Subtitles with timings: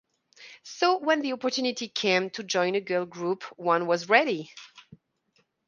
[0.63, 4.51] So when the opportunity came to join a girl group one was ready!